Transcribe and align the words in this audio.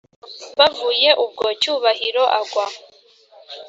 bavuye 0.57 1.09
ubwo 1.23 1.45
cyubahiro 1.61 2.23
agwa 2.39 2.65